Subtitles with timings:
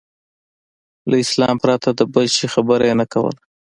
[1.09, 3.39] له اسلام پرته د بل شي خبره یې نه کوله.